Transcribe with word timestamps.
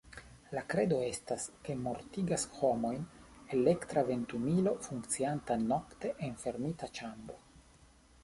La 0.57 0.61
kredo 0.73 0.95
estas, 1.07 1.43
ke 1.65 1.73
mortigas 1.87 2.45
homojn 2.59 3.03
elektra 3.57 4.03
ventumilo 4.09 4.73
funkcianta 4.87 5.59
nokte 5.67 6.15
en 6.29 6.33
fermita 6.45 6.89
ĉambro. 7.01 7.37